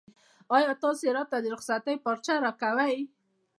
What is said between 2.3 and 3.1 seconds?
راکوئ؟